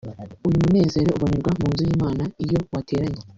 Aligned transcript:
uyu 0.47 0.59
munezero 0.63 1.09
ubonerwa 1.13 1.51
mu 1.59 1.67
nzu 1.71 1.81
y’Imana 1.89 2.23
iyo 2.43 2.59
wateranye 2.73 3.21